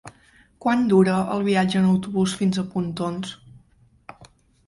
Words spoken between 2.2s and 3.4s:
fins a Pontons?